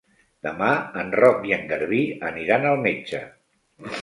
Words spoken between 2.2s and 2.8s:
aniran